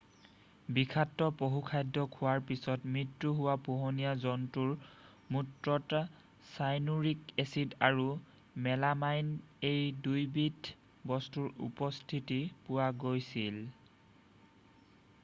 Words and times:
বিষাক্ত 0.75 1.25
পশুখাদ্য 1.41 2.03
খোৱাৰ 2.13 2.39
পিছত 2.45 2.89
মৃত্যু 2.93 3.33
হোৱা 3.39 3.53
পোহনীয়া 3.67 4.13
জন্তুৰ 4.23 4.71
মূত্ৰত 5.35 6.01
চাইনুৰিক 6.53 7.29
এচিড 7.45 7.75
আৰু 7.89 8.07
মেলামাইন 8.69 9.29
এই 9.73 9.85
দুয়োবিধ 10.07 10.71
বস্তুৰ 11.13 11.51
উপস্থিতি 11.69 12.39
পোৱা 12.71 12.89
গৈছিল 13.05 13.61